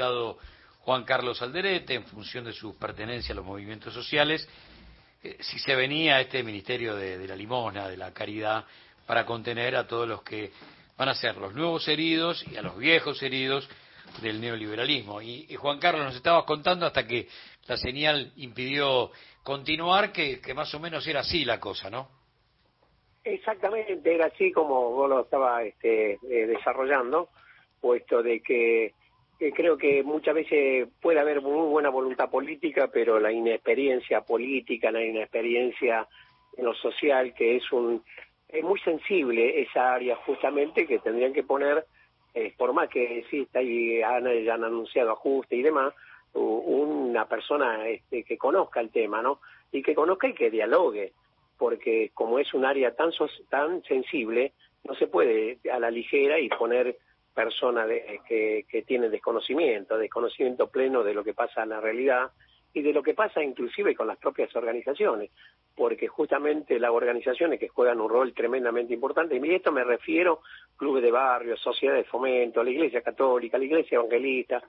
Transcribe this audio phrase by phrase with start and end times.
[0.00, 0.38] diputado
[0.80, 4.48] Juan Carlos Alderete, en función de su pertenencia a los movimientos sociales,
[5.22, 8.64] eh, si se venía a este Ministerio de, la Limona, de la Caridad,
[9.06, 10.52] para contener a todos los que
[10.96, 13.68] van a ser los nuevos heridos y a los viejos heridos
[14.22, 15.20] del neoliberalismo.
[15.20, 17.28] Y, Juan Carlos nos estabas contando hasta que
[17.68, 19.10] la señal impidió
[19.42, 22.08] continuar, que, más o menos era así la cosa, ¿no?
[23.22, 27.28] Exactamente, era así como vos lo estabas este, eh, desarrollando,
[27.82, 28.94] puesto de que
[29.54, 35.02] creo que muchas veces puede haber muy buena voluntad política, pero la inexperiencia política, la
[35.02, 36.06] inexperiencia
[36.56, 38.02] en lo social, que es un
[38.52, 41.86] es muy sensible esa área justamente que tendrían que poner,
[42.34, 45.94] eh, por más que exista y han, ya han anunciado ajuste y demás,
[46.34, 49.40] una persona este, que conozca el tema, ¿no?
[49.72, 51.12] Y que conozca y que dialogue,
[51.58, 53.10] porque como es un área tan
[53.48, 54.52] tan sensible,
[54.84, 56.96] no se puede a la ligera y poner
[57.34, 57.88] personas
[58.26, 62.30] que, que tienen desconocimiento, desconocimiento pleno de lo que pasa en la realidad
[62.72, 65.30] y de lo que pasa inclusive con las propias organizaciones,
[65.74, 70.40] porque justamente las organizaciones que juegan un rol tremendamente importante, y esto me refiero
[70.76, 74.62] clubes de barrio, sociedades de fomento, la iglesia católica, la iglesia evangelista,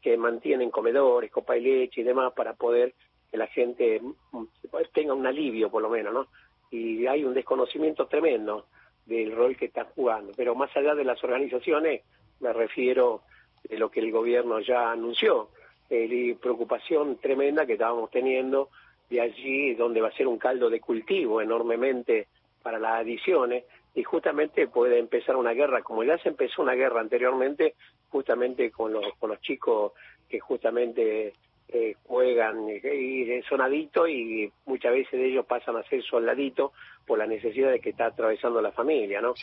[0.00, 2.94] que mantienen comedores, copa y leche y demás para poder
[3.30, 4.44] que la gente mm,
[4.92, 6.26] tenga un alivio por lo menos, ¿no?
[6.70, 8.66] Y hay un desconocimiento tremendo
[9.08, 10.32] del rol que están jugando.
[10.36, 12.02] Pero más allá de las organizaciones,
[12.40, 13.22] me refiero
[13.68, 15.48] de lo que el gobierno ya anunció,
[15.90, 18.68] eh, preocupación tremenda que estábamos teniendo
[19.08, 22.28] de allí donde va a ser un caldo de cultivo enormemente
[22.62, 27.00] para las adiciones y justamente puede empezar una guerra, como ya se empezó una guerra
[27.00, 27.74] anteriormente,
[28.10, 29.92] justamente con los, con los chicos
[30.28, 31.32] que justamente
[31.68, 36.72] eh, juegan y son adictos y muchas veces de ellos pasan a ser soldaditos
[37.06, 39.34] por la necesidad de que está atravesando la familia, ¿no?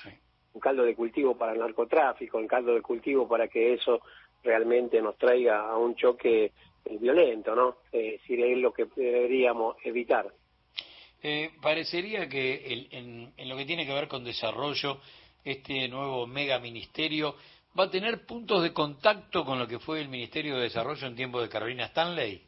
[0.53, 4.01] Un caldo de cultivo para el narcotráfico, un caldo de cultivo para que eso
[4.43, 6.45] realmente nos traiga a un choque
[6.85, 7.77] eh, violento, ¿no?
[7.91, 10.31] Eh, es es lo que deberíamos evitar.
[11.21, 14.99] Eh, parecería que en, en, lo que tiene que ver con desarrollo,
[15.43, 17.35] este nuevo mega ministerio
[17.77, 21.15] va a tener puntos de contacto con lo que fue el Ministerio de Desarrollo en
[21.15, 22.41] tiempo de Carolina Stanley.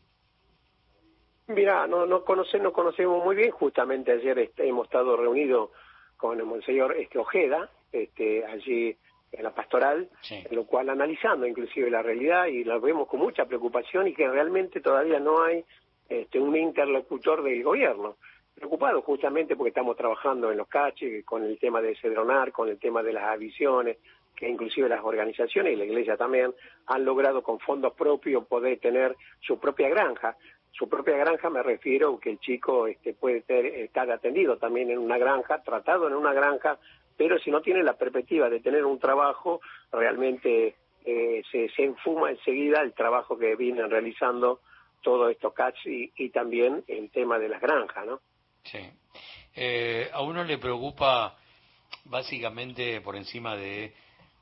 [1.48, 3.52] Mira, no, no, no conocemos muy bien.
[3.52, 5.72] Justamente ayer este, hemos estado reunidos
[6.18, 8.98] con el monseñor este, Ojeda, este, allí
[9.32, 13.46] en la pastoral, en lo cual analizando inclusive la realidad y la vemos con mucha
[13.46, 15.64] preocupación y que realmente todavía no hay
[16.10, 18.16] este, un interlocutor del gobierno.
[18.56, 22.80] Preocupado justamente porque estamos trabajando en los caches, con el tema de Cedronar, con el
[22.80, 23.98] tema de las avisiones,
[24.38, 26.54] que inclusive las organizaciones y la iglesia también
[26.86, 30.38] han logrado con fondos propios poder tener su propia granja
[30.78, 33.44] su propia granja me refiero que el chico este, puede
[33.84, 36.78] estar atendido también en una granja, tratado en una granja,
[37.18, 39.60] pero si no tiene la perspectiva de tener un trabajo,
[39.92, 44.60] realmente eh, se, se enfuma enseguida el trabajo que vienen realizando
[45.02, 48.20] todos estos CATS y, también el tema de las granjas, ¿no?
[48.64, 48.80] Sí.
[49.56, 51.38] Eh, a uno le preocupa
[52.06, 53.94] básicamente por encima de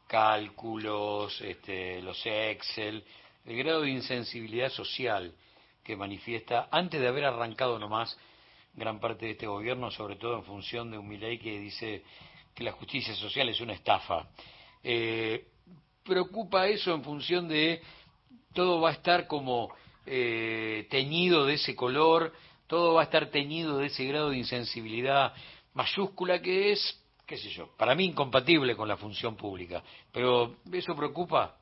[0.08, 3.04] cálculos, este, los Excel,
[3.46, 5.34] el grado de insensibilidad social
[5.84, 8.18] que manifiesta, antes de haber arrancado nomás
[8.74, 12.04] gran parte de este gobierno, sobre todo en función de un Milei que dice
[12.54, 14.28] que la justicia social es una estafa.
[14.84, 15.48] Eh,
[16.04, 17.82] ¿Preocupa eso en función de
[18.54, 19.74] todo va a estar como
[20.06, 22.34] eh, teñido de ese color,
[22.68, 25.34] todo va a estar teñido de ese grado de insensibilidad
[25.74, 29.84] mayúscula que es, qué sé yo, para mí incompatible con la función pública?
[30.12, 31.58] Pero ¿eso preocupa?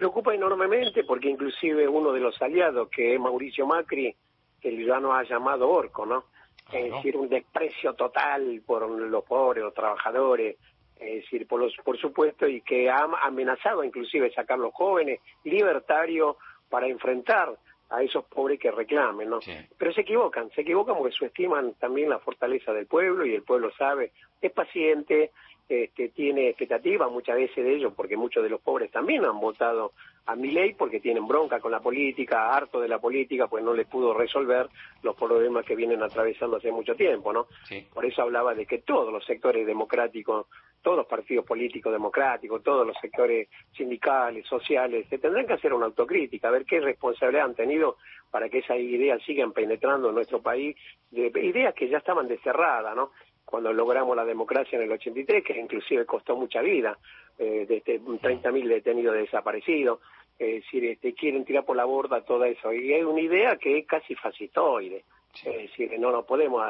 [0.00, 4.16] preocupa enormemente porque inclusive uno de los aliados, que es Mauricio Macri,
[4.58, 6.24] que ya nos ha llamado orco, ¿no?
[6.72, 10.56] Es decir, un desprecio total por los pobres, los trabajadores,
[10.98, 16.36] es decir, por, los, por supuesto, y que ha amenazado inclusive sacar los jóvenes libertarios
[16.70, 17.58] para enfrentar
[17.90, 19.40] a esos pobres que reclamen, ¿no?
[19.76, 23.70] Pero se equivocan, se equivocan porque subestiman también la fortaleza del pueblo y el pueblo
[23.76, 25.32] sabe, es paciente,
[25.68, 29.92] este, tiene expectativas muchas veces de ellos, porque muchos de los pobres también han votado
[30.26, 33.72] a mi ley porque tienen bronca con la política, harto de la política, pues no
[33.72, 34.68] les pudo resolver
[35.02, 37.46] los problemas que vienen atravesando hace mucho tiempo, ¿no?
[37.92, 40.46] Por eso hablaba de que todos los sectores democráticos,
[40.82, 45.86] todos los partidos políticos democráticos, todos los sectores sindicales, sociales, se tendrán que hacer una
[45.86, 47.96] autocrítica, a ver qué responsabilidad han tenido
[48.30, 50.76] para que esas ideas sigan penetrando en nuestro país,
[51.10, 53.10] de ideas que ya estaban desterradas, ¿no?
[53.50, 56.96] cuando logramos la democracia en el 83, que inclusive costó mucha vida,
[57.36, 59.98] eh, de este, 30.000 detenidos desaparecidos,
[60.38, 62.72] es decir, este, quieren tirar por la borda todo eso.
[62.72, 65.04] Y hay una idea que es casi fascistoide,
[65.44, 66.62] es decir, no nos podemos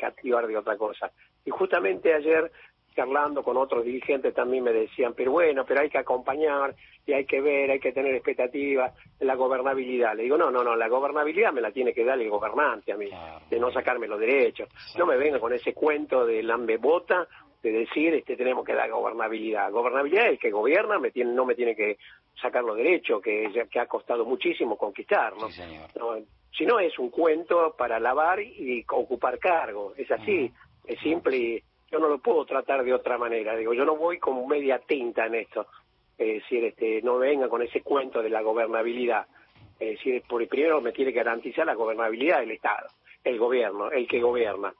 [0.00, 1.10] activar de otra cosa.
[1.44, 2.50] Y justamente ayer
[2.94, 6.74] charlando con otros dirigentes también me decían, pero bueno, pero hay que acompañar
[7.06, 10.16] y hay que ver, hay que tener expectativas la gobernabilidad.
[10.16, 12.96] Le digo, no, no, no, la gobernabilidad me la tiene que dar el gobernante a
[12.96, 13.10] mí,
[13.50, 14.68] de no sacarme los derechos.
[14.96, 17.26] No me venga con ese cuento de lambebota
[17.62, 19.70] de decir, este, tenemos que dar gobernabilidad.
[19.72, 21.96] Gobernabilidad es el que gobierna, me tiene, no me tiene que
[22.40, 25.48] sacar los derechos, que, que ha costado muchísimo conquistar, ¿no?
[26.56, 30.52] si no es un cuento para lavar y ocupar cargo, es así,
[30.86, 31.64] es simple
[31.94, 33.54] yo no lo puedo tratar de otra manera.
[33.54, 35.68] Digo, yo no voy con media tinta en esto.
[36.18, 39.28] Es decir, este, no venga con ese cuento de la gobernabilidad.
[39.78, 42.88] Es decir, por primero me tiene que garantizar la gobernabilidad del Estado,
[43.22, 44.74] el gobierno, el que gobierna.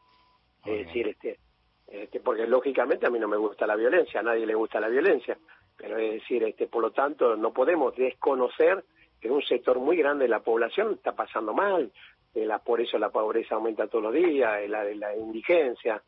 [0.64, 1.38] Es decir, este,
[1.86, 4.88] este, porque lógicamente a mí no me gusta la violencia, a nadie le gusta la
[4.88, 5.38] violencia,
[5.76, 8.84] pero es decir, este, por lo tanto no podemos desconocer
[9.20, 11.92] que un sector muy grande de la población está pasando mal,
[12.34, 16.02] eh, la, por eso la pobreza aumenta todos los días, la, la indigencia,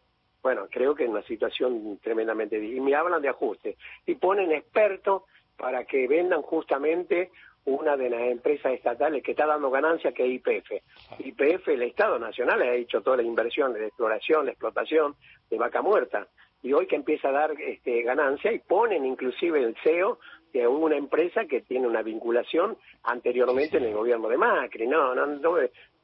[0.47, 2.79] bueno, creo que es una situación tremendamente difícil.
[2.79, 3.77] Y me hablan de ajuste.
[4.07, 5.25] Y ponen expertos
[5.57, 7.33] para que vendan justamente
[7.65, 10.71] una de las empresas estatales que está dando ganancias, que es IPF.
[11.19, 15.17] IPF, el Estado Nacional, ha hecho toda la inversión de exploración, la explotación
[15.51, 16.29] de vaca muerta.
[16.63, 20.21] Y hoy que empieza a dar este, ganancia y ponen inclusive el CEO
[20.53, 24.87] de una empresa que tiene una vinculación anteriormente en el gobierno de Macri.
[24.87, 25.57] No, no, no,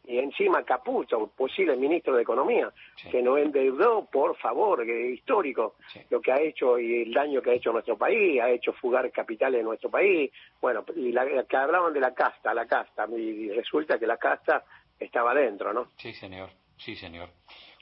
[0.05, 2.73] y encima Caputo, posible ministro de Economía,
[3.11, 5.77] que nos endeudó, por favor, que histórico,
[6.11, 8.73] lo que ha hecho y el daño que ha hecho a nuestro país, ha hecho
[8.73, 13.07] fugar capitales de nuestro país, bueno, y la, que hablaban de la casta, la casta,
[13.17, 14.65] y resulta que la casta
[14.99, 15.89] estaba dentro, ¿no?
[15.97, 17.29] Sí, señor, sí, señor.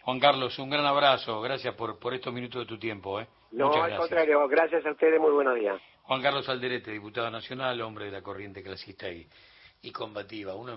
[0.02, 3.20] Juan Carlos, un gran abrazo, gracias por, por estos minutos de tu tiempo.
[3.20, 3.26] ¿eh?
[3.52, 5.80] No, al contrario, gracias a ustedes, muy buenos días.
[6.02, 9.28] Juan Carlos Alderete, diputado nacional, hombre de la corriente clasista y,
[9.82, 10.54] y combativa.
[10.54, 10.68] Uno